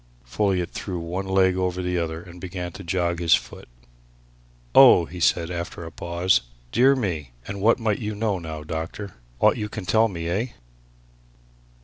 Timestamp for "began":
2.41-2.71